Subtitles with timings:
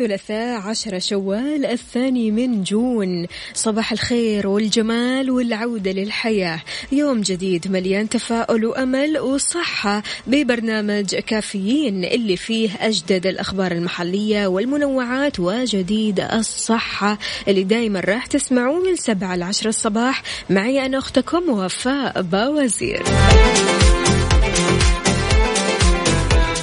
[0.00, 3.26] الثلاثاء عشر شوال الثاني من جون.
[3.54, 6.62] صباح الخير والجمال والعودة للحياة.
[6.92, 16.20] يوم جديد مليان تفاؤل وأمل وصحة ببرنامج كافيين اللي فيه أجدد الأخبار المحلية والمنوعات وجديد
[16.20, 20.22] الصحة اللي دايما راح تسمعوه من سبعة لعشر الصباح.
[20.50, 23.02] معي أنا أختكم وفاء باوزير.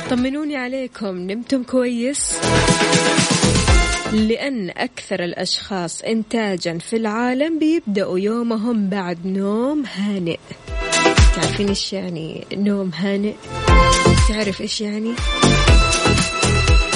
[0.09, 1.17] طمنوني عليكم.
[1.17, 2.35] نمتم كويس؟
[4.13, 10.37] لأن أكثر الأشخاص إنتاجا في العالم بيبدأوا يومهم بعد نوم هانئ.
[11.35, 13.33] تعرفين إيش يعني نوم هانئ؟
[14.29, 15.13] تعرف إيش يعني؟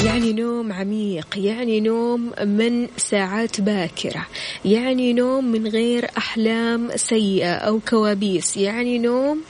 [0.06, 4.26] يعني نوم عميق يعني نوم من ساعات باكرة
[4.66, 9.42] يعني نوم من غير أحلام سيئة أو كوابيس يعني نوم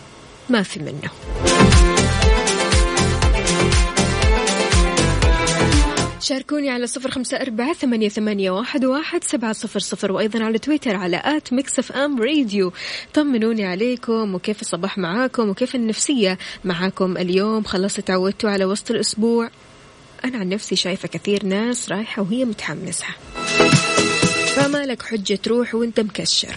[0.50, 1.51] ما في منه.
[6.22, 10.96] شاركوني على صفر خمسة أربعة ثمانية, ثمانية واحد, واحد سبعة صفر صفر وأيضا على تويتر
[10.96, 12.74] على at Mix FM Radio.
[13.14, 19.50] طمنوني عليكم وكيف الصباح معاكم وكيف النفسية معاكم اليوم؟ خلاص تعودتوا على وسط الأسبوع.
[20.26, 23.06] أنا عن نفسي شايفة كثير ناس رايحة وهي متحمسة.
[24.56, 26.56] فما لك حجة تروح وانت مكشر.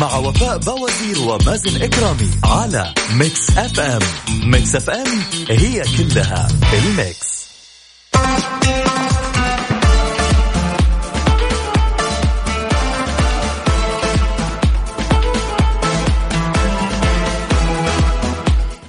[0.00, 4.00] مع وفاء بوازير ومازن إكرامي على Mix FM.
[4.50, 5.06] Mix FM
[5.48, 7.36] هي كلها ال mix.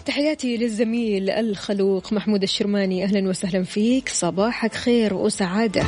[0.06, 3.04] تحياتي للزميل الخلوق محمود الشرماني.
[3.04, 4.10] أهلا وسهلا فيك.
[4.10, 5.84] صباحك خير وسعادة.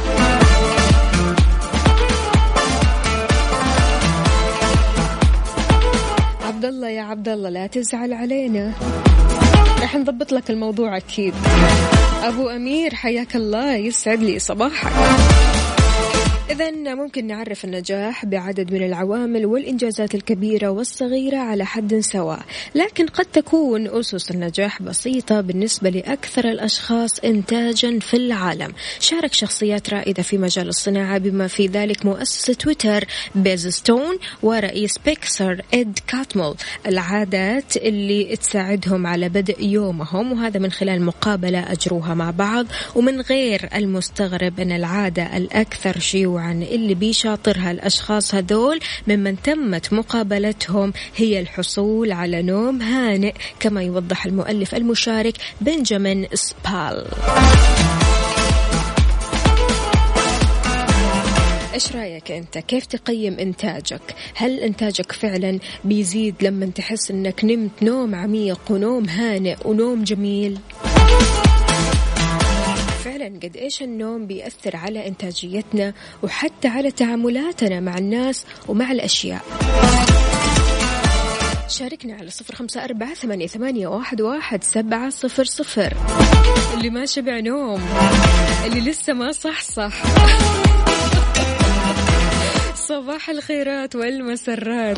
[6.60, 8.74] عبد الله يا عبد الله لا تزعل علينا.
[9.82, 11.34] رح نضبط لك الموضوع أكيد.
[12.24, 14.92] أبو أمير حياك الله يسعد لي صباحك.
[16.50, 22.40] إذا ممكن نعرف النجاح بعدد من العوامل والإنجازات الكبيرة والصغيرة على حد سواء،
[22.76, 28.74] لكن قد تكون أسس النجاح بسيطة بالنسبة لأكثر الأشخاص إنتاجا في العالم.
[29.00, 33.06] شارك شخصيات رائدة في مجال الصناعة بما في ذلك مؤسس تويتر
[33.36, 36.56] بيزستون ورئيس بيكسر إد كاتمول
[36.86, 43.70] العادات اللي تساعدهم على بدء يومهم وهذا من خلال مقابلة أجروها مع بعض ومن غير
[43.76, 52.42] المستغرب أن العادة الأكثر شيوعا اللي بيشاطرها الأشخاص هذول ممن تمت مقابلتهم هي الحصول على
[52.42, 57.06] نوم هانئ كما يوضح المؤلف المشارك بنجامين سبال.
[61.74, 64.02] إيش رأيك أنت؟ كيف تقيم إنتاجك؟
[64.36, 70.60] هل إنتاجك فعلا بيزيد لما تحس إنك نمت نوم عميق ونوم هانئ ونوم جميل؟
[73.10, 79.42] فعلا قد إيش النوم بيأثر على إنتاجيتنا وحتى على تعاملاتنا مع الناس ومع الأشياء.
[81.68, 85.94] شاركنا على صفر خمسة أربعة ثمانية, ثمانية واحد, واحد سبعة صفر صفر.
[86.74, 87.82] اللي ما شبع نوم
[88.66, 90.04] اللي لسه ما صح صح.
[92.90, 94.98] صباح الخيرات والمسرات.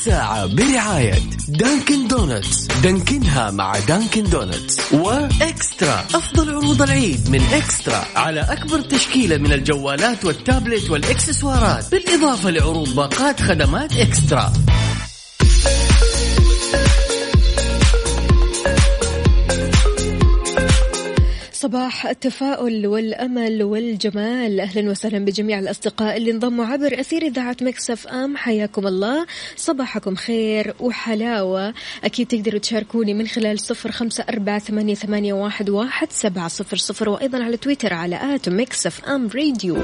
[0.00, 1.14] الساعة برعاية
[1.48, 6.00] Dunkin' Donuts دانكنها مع Dunkin' Donuts و eXtra.
[6.14, 11.90] أفضل عروض العيد من eXtra على أكبر تشكيلة من الجوالات والتابلت والإكسسوارات.
[11.90, 14.52] بالإضافة لعروض باقات خدمات eXtra.
[21.60, 24.60] صباح التفاؤل والأمل والجمال.
[24.60, 28.36] أهلا وسهلا بجميع الأصدقاء اللي انضموا عبر أثير إذاعة Mix FM.
[28.36, 29.26] حياكم الله.
[29.56, 31.74] صباحكم خير وحلاوة.
[32.04, 37.08] أكيد تقدروا تشاركوني من خلال صفر خمسة أربعة ثمانية, ثمانية واحد, واحد سبعة صفر صفر
[37.08, 39.76] وأيضا على تويتر على at Mix FM Radio.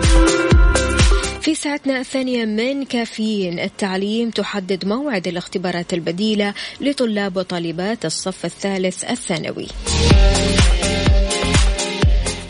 [1.40, 3.58] في ساعتنا الثانية من كافيين.
[3.58, 9.66] التعليم تحدد موعد الاختبارات البديلة لطلاب وطالبات الصف الثالث الثانوي.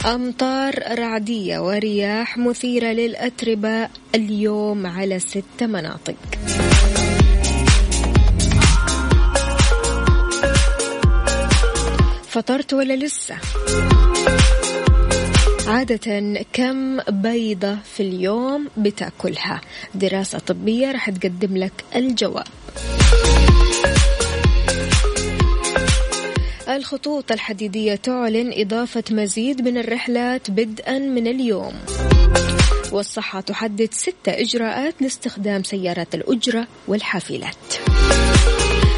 [0.06, 6.14] أمطار رعدية ورياح مثيرة للأتربة اليوم على ست مناطق
[12.28, 13.34] فطرت ولا لسه؟
[15.66, 19.60] عادة كم بيضة في اليوم بتأكلها؟
[19.94, 22.46] دراسة طبية رح تقدم لك الجواب.
[26.68, 31.72] الخطوط الحديدية تعلن إضافة مزيد من الرحلات بدءا من اليوم.
[32.92, 37.74] والصحة تحدد ستة إجراءات لاستخدام سيارات الأجرة والحافلات.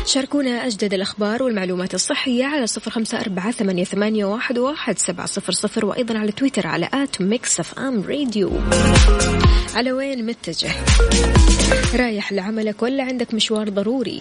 [0.07, 6.19] شاركونا أجدد الأخبار والمعلومات الصحية على صفر خمسة أربعة ثمانية, واحد سبعة صفر صفر وأيضا
[6.19, 8.51] على تويتر على at Mix FM Radio.
[9.75, 10.71] على وين متجه؟
[11.95, 14.21] رايح لعملك ولا عندك مشوار ضروري؟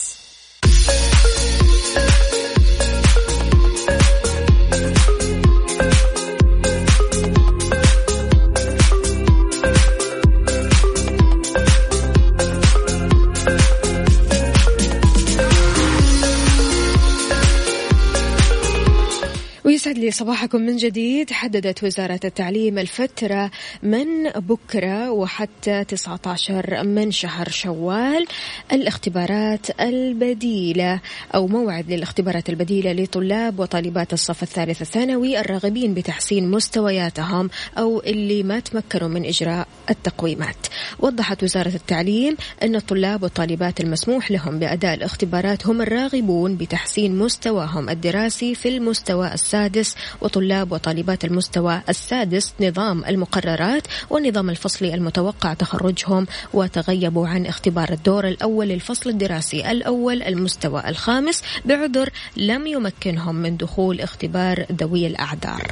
[20.01, 23.51] لي صباحكم من جديد حددت وزارة التعليم الفترة
[23.83, 28.27] من بكرة وحتى 19 من شهر شوال
[28.71, 30.99] الاختبارات البديلة
[31.35, 38.59] أو موعد للاختبارات البديلة لطلاب وطالبات الصف الثالث الثانوي الراغبين بتحسين مستوياتهم أو اللي ما
[38.59, 40.67] تمكنوا من إجراء التقويمات.
[40.99, 48.55] وضحت وزارة التعليم أن الطلاب والطالبات المسموح لهم بأداء الاختبارات هم الراغبون بتحسين مستواهم الدراسي
[48.55, 49.90] في المستوى السادس
[50.21, 58.67] وطلاب وطالبات المستوى السادس نظام المقررات والنظام الفصلي المتوقع تخرجهم وتغيبوا عن اختبار الدور الأول
[58.67, 65.71] للفصل الدراسي الأول المستوى الخامس بعذر لم يمكنهم من دخول اختبار ذوي الأعذار.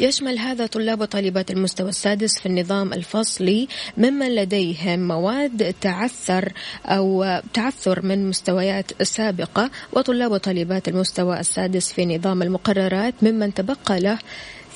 [0.00, 6.52] يشمل هذا طلاب وطالبات المستوى السادس في النظام الفصلي ممن لديهم مواد تعثر
[6.86, 14.18] أو تعثر من مستويات سابقة وطلاب وطالبات المستوى السادس في نظام المقررات ممن تبقى له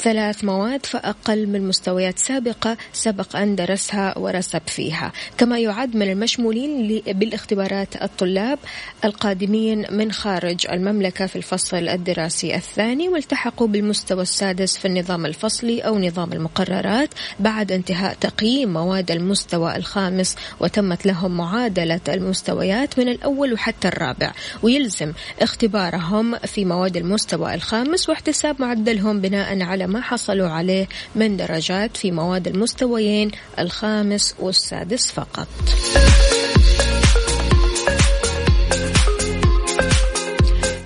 [0.03, 5.13] ثلاث مواد فأقل من مستويات سابقة سبق أن درسها ورسب فيها.
[5.39, 8.59] كما يعد من المشمولين بالاختبارات الطلاب
[9.05, 15.99] القادمين من خارج المملكة في الفصل الدراسي الثاني والتحقوا بالمستوى السادس في النظام الفصلي أو
[15.99, 17.09] نظام المقررات
[17.41, 24.33] بعد انتهاء تقييم مواد المستوى الخامس وتمت لهم معادلة المستويات من الأول وحتى الرابع.
[24.63, 31.97] ويلزم اختبارهم في مواد المستوى الخامس واحتساب معدلهم بناء على ما حصلوا عليه من درجات
[31.97, 35.49] في مواد المستويين الخامس والسادس فقط.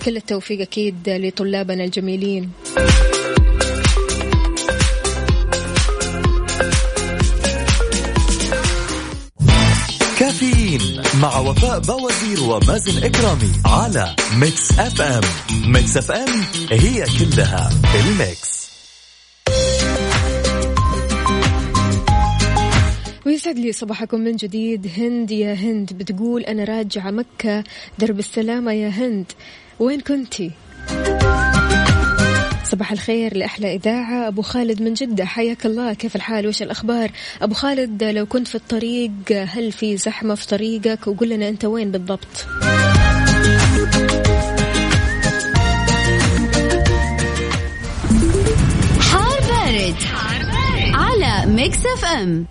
[0.04, 2.50] كل التوفيق أكيد لطلابنا الجميلين.
[10.18, 15.22] كافيين مع وفاء بوازير ومازن إكرامي على Mix FM
[15.66, 18.53] Mix FM هي كلها ال mix
[23.46, 24.90] ويسعد لي صباحكم من جديد.
[24.96, 27.64] هند يا هند بتقول أنا راجعة مكة.
[27.98, 29.32] درب السلامة يا هند.
[29.78, 30.50] وين كنتي؟
[32.64, 34.28] صباح الخير لأحلى إذاعة.
[34.28, 35.94] أبو خالد من جدة حياك الله.
[35.94, 37.10] كيف الحال؟ وش الأخبار؟
[37.42, 41.90] أبو خالد لو كنت في الطريق هل في زحمة في طريقك؟ وقول لنا أنت وين
[41.90, 42.46] بالضبط؟
[49.00, 50.94] حار بارد, حار بارد.
[50.94, 52.46] على Mix FM.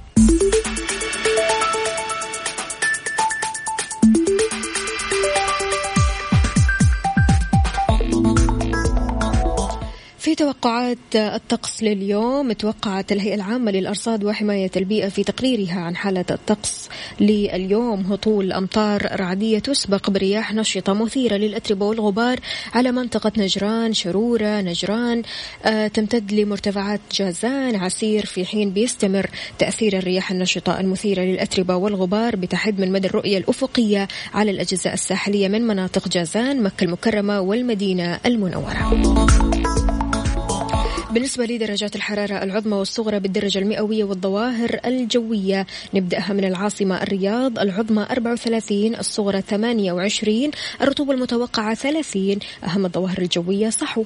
[10.34, 16.90] في توقعات الطقس لليوم؟ توقعت الهيئة العامة للأرصاد وحماية البيئة في تقريرها عن حالة الطقس
[17.20, 18.00] لليوم.
[18.00, 22.40] هطول أمطار رعدية تسبق برياح نشطة مثيرة للأتربة والغبار
[22.74, 25.22] على منطقة نجران شرورة نجران.
[25.66, 27.76] آه تمتد لمرتفعات جازان.
[27.76, 34.08] عسير في حين بيستمر تأثير الرياح النشطة المثيرة للأتربة والغبار بتحد من مدى الرؤية الأفقية
[34.34, 39.83] على الأجزاء الساحلية من مناطق جازان مكة المكرمة والمدينة المنورة.
[41.14, 48.96] بالنسبة لدرجات الحرارة العظمى والصغرى بالدرجة المئوية والظواهر الجوية نبدأها من العاصمة الرياض العظمى 34
[48.96, 50.52] الصغرى 28
[50.82, 54.04] الرطوبة المتوقعة 30 أهم الظواهر الجوية صحو.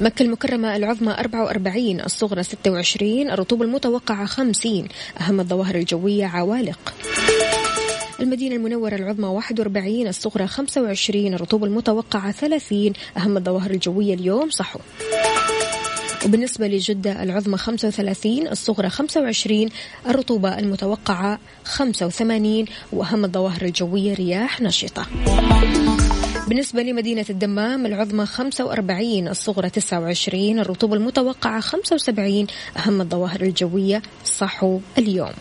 [0.00, 4.88] مكة المكرمة العظمى 44 الصغرى 26 الرطوبة المتوقعة 50
[5.20, 6.94] أهم الظواهر الجوية عوالق.
[8.20, 14.78] المدينة المنورة العظمى 41 الصغرى 25 الرطوبة المتوقعة 30 أهم الظواهر الجوية اليوم صحو.
[16.24, 19.68] وبالنسبة لجدة العظمى 35 الصغرى 25
[20.06, 25.06] الرطوبة المتوقعة 85 وأهم الظواهر الجوية رياح نشطة.
[26.48, 35.32] بالنسبة لمدينة الدمام العظمى 45 الصغرى 29 الرطوبة المتوقعة 75 أهم الظواهر الجوية صحو اليوم.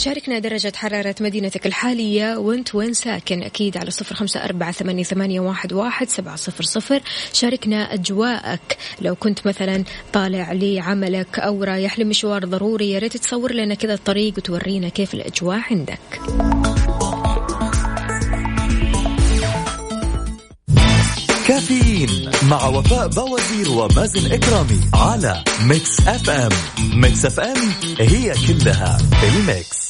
[0.00, 5.40] شاركنا درجة حرارة مدينتك الحالية وانت وين ساكن؟ أكيد على صفر خمسة أربعة ثمانية,
[5.72, 7.00] واحد, سبعة صفر صفر.
[7.32, 8.76] شاركنا أجواءك.
[9.00, 14.34] لو كنت مثلا طالع لعملك أو رايح لمشوار ضروري يا ريت تصور لنا كذا الطريق
[14.36, 16.20] وتورينا كيف الأجواء عندك.
[21.48, 26.50] كافيين مع وفاء بوازير ومازن إكرامي على Mix FM.
[26.94, 29.89] Mix FM هي كلها ال mix.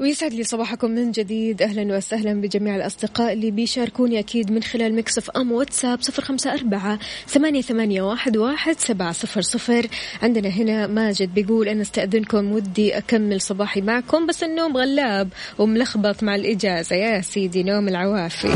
[0.00, 1.62] ويسعد لي صباحكم من جديد.
[1.62, 6.98] أهلا وسهلا بجميع الأصدقاء اللي بيشاركوني أكيد من خلال Mix FM واتساب صفر خمسة أربعة
[7.28, 9.86] ثمانية, ثمانية واحد, واحد سبعة صفر صفر.
[10.22, 15.28] عندنا هنا ماجد بيقول أنا استأذنكم ودي أكمل صباحي معكم بس النوم غلاب
[15.58, 16.96] وملخبط مع الإجازة.
[16.96, 18.48] يا سيدي نوم العوافي.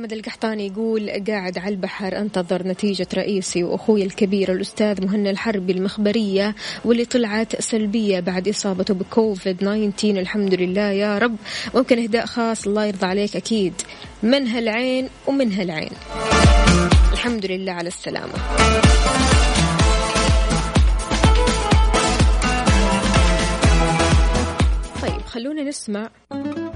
[0.00, 6.54] محمد القحطاني يقول قاعد على البحر أنتظر نتيجة رئيسي وأخوي الكبير الأستاذ مهنا الحربي المخبرية
[6.84, 11.36] واللي طلعت سلبية بعد إصابته بكوفيد 19 الحمد لله يا رب.
[11.74, 13.74] ممكن إهداء خاص الله يرضى عليك أكيد.
[14.22, 15.92] من هالعين ومن هالعين.
[17.12, 18.32] الحمد لله على السلامة.
[25.02, 26.10] طيب خلونا نسمع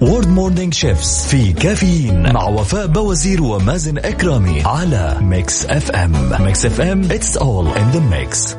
[0.09, 7.05] word morning chefs في كافيين مع وفاء بوازير ومازن إكرامي على Mix FM Mix FM
[7.05, 8.57] it's all in the mix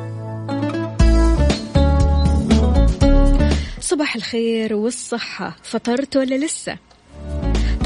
[3.80, 5.56] صباح الخير والصحة.
[5.62, 6.78] فطرت ولا لسه؟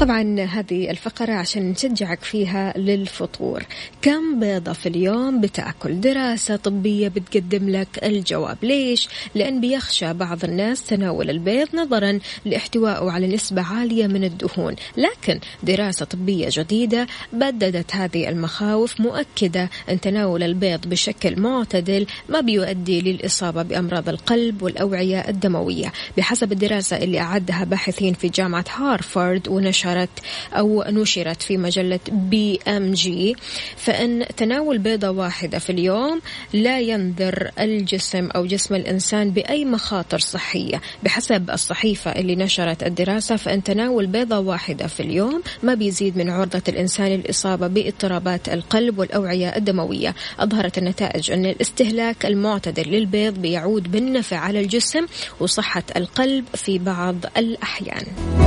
[0.01, 3.63] طبعا هذه الفقرة عشان نشجعك فيها للفطور.
[4.01, 8.57] كم بيضة في اليوم بتأكل؟ دراسة طبية بتقدم لك الجواب.
[8.63, 14.75] ليش؟ لأن بيخشى بعض الناس تناول البيض نظرا لاحتوائه على نسبة عالية من الدهون.
[14.97, 23.01] لكن دراسة طبية جديدة بددت هذه المخاوف مؤكدة أن تناول البيض بشكل معتدل ما بيؤدي
[23.01, 25.91] للإصابة بأمراض القلب والأوعية الدموية.
[26.17, 30.09] بحسب الدراسة اللي أعدها باحثين في جامعة هارفارد ونشر نشرت
[30.53, 33.35] أو نشرت في مجلة بي أم جي
[33.77, 36.21] فإن تناول بيضة واحدة في اليوم
[36.53, 40.81] لا ينذر الجسم أو جسم الإنسان بأي مخاطر صحية.
[41.03, 46.61] بحسب الصحيفة اللي نشرت الدراسة فإن تناول بيضة واحدة في اليوم ما بيزيد من عرضة
[46.67, 50.15] الإنسان الإصابة باضطرابات القلب والأوعية الدموية.
[50.39, 55.05] أظهرت النتائج أن الاستهلاك المعتدل للبيض بيعود بالنفع على الجسم
[55.39, 58.40] وصحة القلب في بعض الأحيان.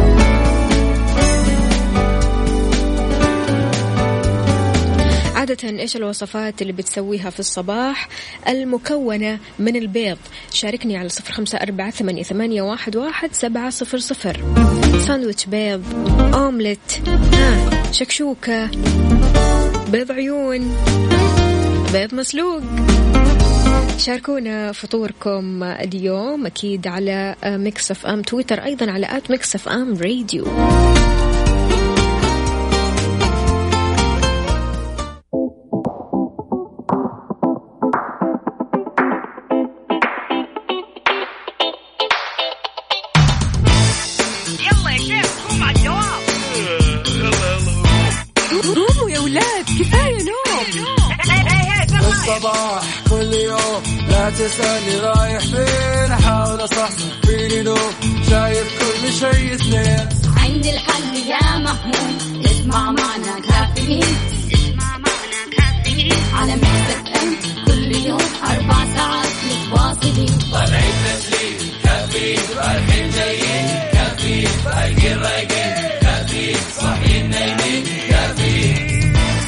[5.44, 8.08] عادة إيش الوصفات اللي بتسويها في الصباح
[8.48, 10.18] المكونة من البيض؟
[10.52, 11.90] شاركني على صفر خمسة أربعة
[12.22, 14.40] ثمانية, واحد, واحد سبعة صفر صفر.
[15.06, 15.82] ساندويتش بيض
[16.34, 18.70] أومليت ها شكشوكة
[19.92, 20.76] بيض عيون
[21.92, 22.62] بيض مسلوق.
[23.98, 30.44] شاركونا فطوركم اليوم أكيد على Mix FM تويتر أيضا على at Mix FM Radio.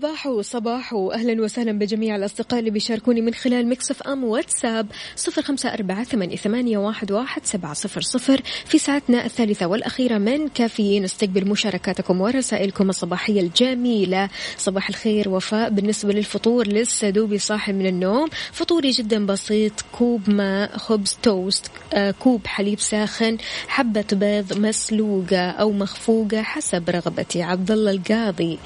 [0.00, 0.94] صباح صباح.
[0.94, 6.36] أهلا وسهلا بجميع الأصدقاء اللي بيشاركوني من خلال Mix FM WhatsApp صفر خمسة أربعة ثمانية,
[6.36, 11.04] ثمانية واحد, واحد سبعة صفر صفر في ساعتنا الثالثة والأخيرة من كافيين.
[11.04, 12.88] استقبل مشاركاتكم ورسائلكم.
[12.88, 14.28] الصباحية الجميلة.
[14.58, 15.70] صباح الخير وفاء.
[15.70, 18.28] بالنسبة للفطور لسه دوبي صاحي من النوم.
[18.52, 19.72] فطوري جدا بسيط.
[19.92, 27.42] كوب ماء خبز توست آه، كوب حليب ساخن حبة بيض مسلوقة أو مخفوقة حسب رغبتي.
[27.42, 28.58] عبد الله القاضي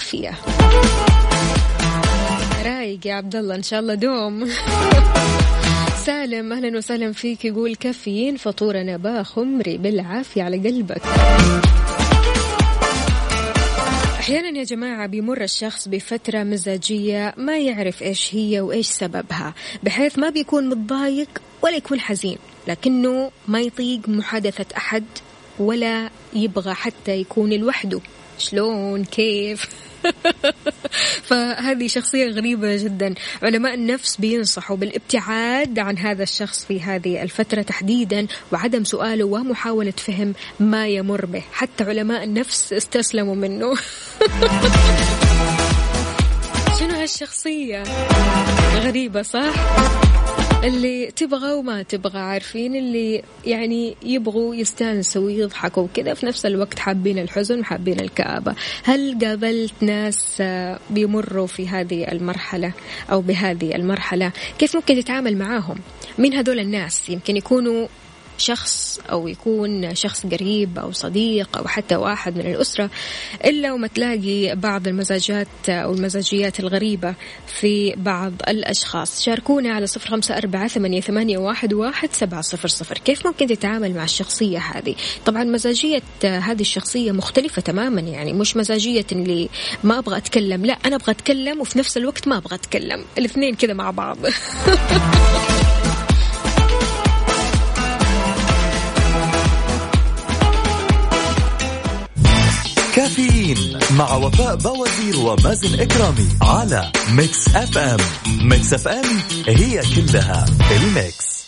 [0.00, 0.34] بالعافية
[2.64, 4.48] رايق يا عبد الله إن شاء الله دوم.
[6.06, 7.44] سالم أهلا وسهلا فيك.
[7.44, 11.02] يقول كافيين فطور أنا خمري بالعافية على قلبك.
[14.20, 20.30] أحيانا يا جماعة بيمر الشخص بفترة مزاجية ما يعرف إيش هي وإيش سببها بحيث ما
[20.30, 21.28] بيكون متضايق
[21.62, 25.04] ولا يكون حزين لكنه ما يطيق محادثة أحد
[25.58, 28.00] ولا يبغى حتى يكون لوحده.
[28.40, 29.89] شلون؟ كيف؟
[31.28, 33.14] فهذه شخصية غريبة جدا.
[33.42, 40.34] علماء النفس بينصحوا بالابتعاد عن هذا الشخص في هذه الفترة تحديدا وعدم سؤاله ومحاولة فهم
[40.60, 41.42] ما يمر به.
[41.52, 43.74] حتى علماء النفس استسلموا منه.
[46.78, 47.82] شنو هالشخصية؟
[48.84, 49.54] غريبة صح؟
[50.64, 57.18] اللي تبغى وما تبغى عارفين؟ اللي يعني يبغوا يستانسوا ويضحكوا كذا في نفس الوقت حابين
[57.18, 58.54] الحزن وحابين الكآبة.
[58.84, 60.42] هل قابلت ناس
[60.90, 62.72] بيمروا في هذه المرحلة
[63.12, 65.76] أو بهذه المرحلة؟ كيف ممكن تتعامل معاهم؟
[66.18, 67.86] مين هذول الناس؟ يمكن يكونوا
[68.40, 72.90] شخص أو يكون شخص قريب أو صديق أو حتى واحد من الأسرة
[73.44, 77.14] إلا وما تلاقي بعض المزاجات أو المزاجيات الغريبة
[77.46, 79.22] في بعض الأشخاص.
[79.22, 82.98] شاركونا على صفر خمسة أربعة ثمانية, واحد, واحد سبعة صفر صفر.
[82.98, 84.94] كيف ممكن تتعامل مع الشخصية هذه؟
[85.26, 89.48] طبعا مزاجية هذه الشخصية مختلفة تماما يعني مش مزاجية اللي
[89.84, 93.04] ما أبغى أتكلم لا أنا أبغى أتكلم وفي نفس الوقت ما أبغى أتكلم.
[93.18, 94.18] الاثنين كذا مع بعض.
[104.00, 107.98] مع وفاء بوازير ومازن إكرامي على Mix FM.
[108.42, 109.04] Mix FM
[109.46, 111.40] هي كلها ال mix.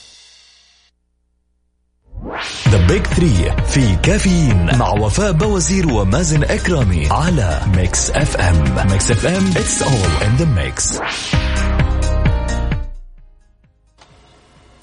[2.68, 8.86] The Big Three في كافيين مع وفاء بوازير ومازن إكرامي على ميكس أف أم.
[8.90, 11.00] Mix FM It's all in the mix.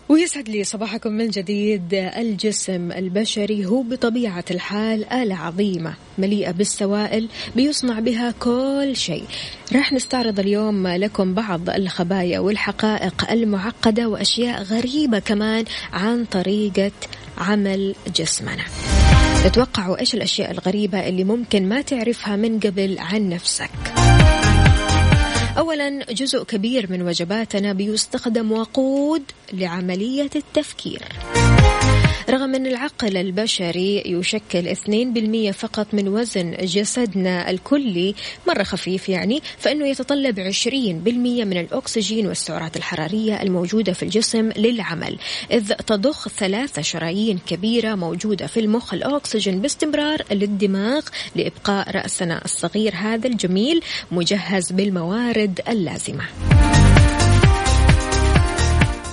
[0.10, 1.93] ويسعد لي صباحكم من جديد.
[1.93, 9.24] الجسم البشري هو بطبيعة الحال آلة عظيمة مليئة بالسوائل بيصنع بها كل شيء.
[9.76, 16.91] راح نستعرض اليوم لكم بعض الخبايا والحقائق المعقدة وأشياء غريبة كمان عن طريقة
[17.38, 18.63] عمل جسمنا.
[19.43, 23.69] تتوقعوا إيش الأشياء الغريبة اللي ممكن ما تعرفها من قبل عن نفسك؟
[25.57, 31.01] أولا جزء كبير من وجباتنا بيستخدم وقود لعملية التفكير.
[32.30, 38.15] رغم أن العقل البشري يشكل 2% فقط من وزن جسدنا الكلي
[38.48, 40.68] مرة خفيف يعني فإنه يتطلب 20%
[41.46, 45.18] من الأكسجين والسعرات الحرارية الموجودة في الجسم للعمل
[45.52, 51.02] إذ تضخ ثلاث شرايين كبيرة موجودة في المخ الأكسجين باستمرار للدماغ
[51.36, 56.24] لإبقاء رأسنا الصغير هذا الجميل مجهز بالموارد اللازمة.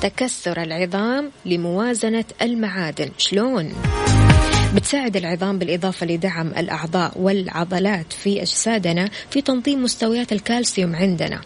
[0.01, 3.73] تكسر العظام لموازنة المعادن شلون؟
[4.75, 11.41] بتساعد العظام بالإضافة لدعم الأعضاء والعضلات في أجسادنا في تنظيم مستويات الكالسيوم عندنا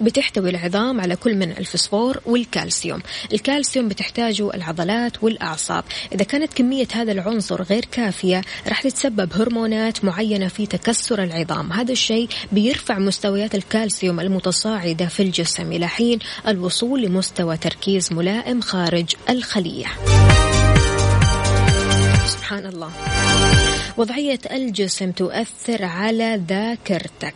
[0.00, 3.02] بتحتوي العظام على كل من الفسفور والكالسيوم.
[3.32, 5.84] الكالسيوم بتحتاجه العضلات والأعصاب.
[6.12, 11.72] إذا كانت كمية هذا العنصر غير كافية راح تتسبب هرمونات معينة في تكسر العظام.
[11.72, 15.72] هذا الشيء بيرفع مستويات الكالسيوم المتصاعدة في الجسم.
[15.72, 19.86] إلى حين الوصول لمستوى تركيز ملائم خارج الخلية.
[22.26, 22.90] سبحان الله.
[23.96, 27.34] وضعية الجسم تؤثر على ذاكرتك.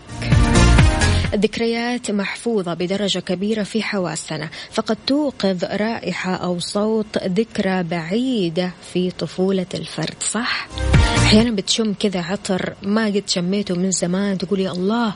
[1.35, 4.51] الذكريات محفوظة بدرجة كبيرة في حواسنا.
[4.71, 10.69] فقد توقظ رائحة أو صوت ذكرى بعيدة في طفولة الفرد صح؟
[11.17, 15.15] أحيانا بتشم كذا عطر ما قد شميته من زمان تقول يا الله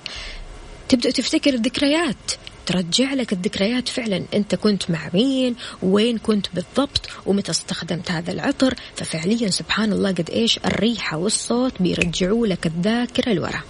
[0.88, 2.32] تبدأ تفتكر الذكريات
[2.66, 4.24] ترجع لك الذكريات فعلا.
[4.34, 10.30] أنت كنت مع مين؟ وين كنت بالضبط؟ ومتى استخدمت هذا العطر؟ ففعليا سبحان الله قد
[10.30, 13.62] إيش؟ الريحة والصوت بيرجعوا لك الذاكرة لورا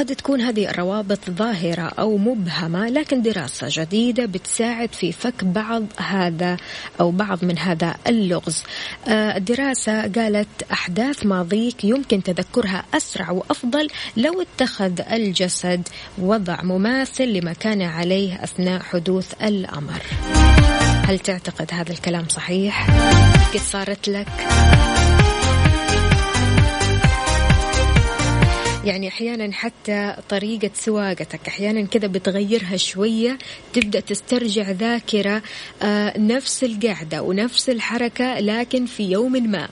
[0.00, 6.56] قد تكون هذه الروابط ظاهرة أو مبهمة لكن دراسة جديدة بتساعد في فك بعض هذا
[7.00, 8.62] أو بعض من هذا اللغز
[9.08, 17.52] آه، الدراسة قالت أحداث ماضيك يمكن تذكرها أسرع وأفضل لو اتخذ الجسد وضع مماثل لما
[17.52, 20.02] كان عليه أثناء حدوث الأمر
[21.08, 22.90] هل تعتقد هذا الكلام صحيح؟
[23.54, 24.28] قد صارت لك؟
[28.90, 33.38] يعني أحيانا حتى طريقة سواقتك أحيانا كذا بتغيرها شوية
[33.72, 35.42] تبدأ تسترجع ذاكرة
[35.82, 39.68] آه، نفس القعدة ونفس الحركة لكن في يوم ما.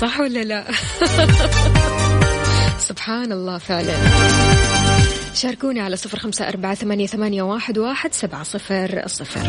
[0.00, 0.64] صح ولا لا؟
[2.88, 3.94] سبحان الله فعلا.
[5.34, 9.40] شاركوني على صفر خمسة أربعة ثمانية, ثمانية واحد, واحد سبعة صفر صفر.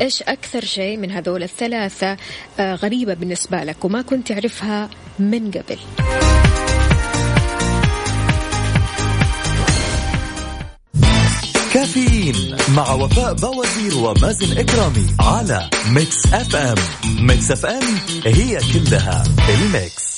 [0.00, 2.16] إيش أكثر شيء من هذول الثلاثة
[2.60, 5.78] آه، غريبة بالنسبة لك وما كنت تعرفها من قبل؟
[11.76, 16.74] كافيين مع وفاء بوازير ومازن إكرامي على Mix FM.
[17.26, 17.82] Mix FM
[18.24, 20.15] هي كلها ال mix.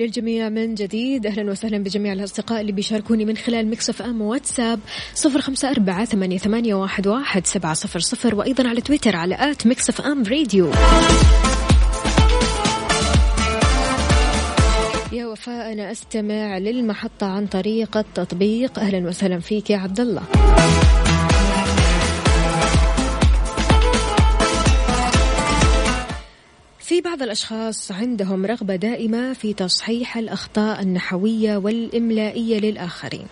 [0.00, 1.26] للجميع من جديد.
[1.26, 4.80] أهلا وسهلا بجميع الأصدقاء اللي بيشاركوني من خلال Mix FM WhatsApp
[5.14, 6.74] صفر خمسة أربعة ثمانية,
[7.06, 10.70] واحد سبعة صفر صفر وأيضا على تويتر على آت مكسف أم راديو.
[15.12, 18.78] يا وفاء أنا أستمع للمحطة عن طريق التطبيق.
[18.78, 20.22] أهلا وسهلا فيك يا عبد الله
[26.90, 33.26] في بعض الأشخاص عندهم رغبة دائمة في تصحيح الأخطاء النحوية والإملائية للآخرين.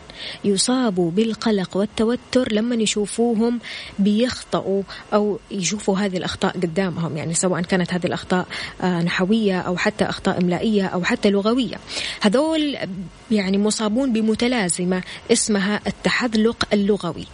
[0.44, 3.60] يصابوا بالقلق والتوتر لما يشوفوهم
[3.98, 4.82] بيخطئوا
[5.14, 8.46] أو يشوفوا هذه الأخطاء قدامهم يعني سواء كانت هذه الأخطاء
[8.80, 11.76] آه، نحوية أو حتى أخطاء إملائية أو حتى لغوية.
[12.20, 12.76] هذول
[13.30, 17.26] يعني مصابون بمتلازمة اسمها التحذلق اللغوي.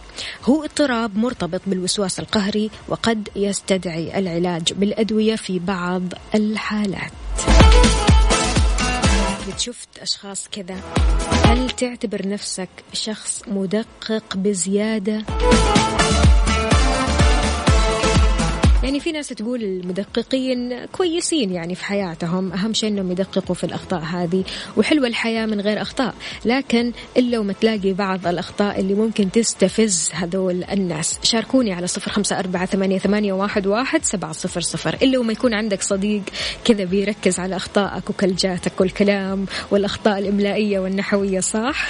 [0.43, 6.03] هو اضطراب مرتبط بالوسواس القهري وقد يستدعي العلاج بالأدوية في بعض
[6.35, 7.11] الحالات.
[9.57, 10.75] شفت أشخاص كذا؟
[11.43, 15.25] هل تعتبر نفسك شخص مدقق بزيادة؟
[18.85, 22.53] يعني في ناس تقول المدققين كويسين يعني في حياتهم.
[22.53, 24.43] أهم شيء أنهم يدققوا في الأخطاء هذه
[24.77, 26.15] وحلوة الحياة من غير أخطاء.
[26.45, 31.19] لكن إلا وما تلاقي بعض الأخطاء اللي ممكن تستفز هذول الناس.
[31.23, 34.93] شاركوني على صفر خمسة أربعة ثمانية, ثمانية واحد, واحد سبعة صفر صفر.
[35.01, 36.23] إلا وما يكون عندك صديق
[36.65, 41.87] كذا بيركز على أخطائك وكلجاتك والكلام والأخطاء الإملائية والنحوية صح؟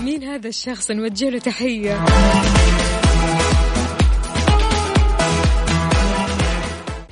[0.04, 2.04] مين هذا الشخص؟ نوجه له تحية.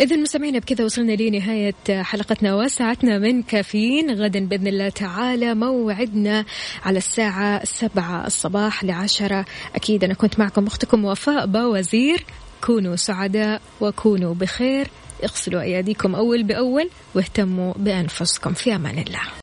[0.00, 4.10] إذا مستمعينا بكذا وصلنا لنهاية حلقتنا وساعتنا من كافيين.
[4.10, 6.44] غدا بإذن الله تعالى موعدنا
[6.84, 9.44] على الساعة سبعة الصباح لعشرة.
[9.74, 12.24] أكيد أنا كنت معكم أختكم وفاء باوزير.
[12.64, 14.88] كونوا سعداء وكونوا بخير.
[15.24, 18.52] اغسلوا أياديكم أول بأول واهتموا بأنفسكم.
[18.52, 19.22] في أمان الله.